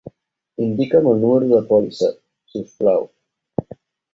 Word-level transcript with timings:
Indica'm 0.67 1.09
el 1.11 1.19
número 1.25 1.49
de 1.51 1.61
pòlissa, 1.73 2.09
si 2.53 2.65
us 2.65 2.75
plau. 2.81 3.07